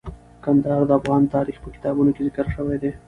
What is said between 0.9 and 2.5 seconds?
افغان تاریخ په کتابونو کې ذکر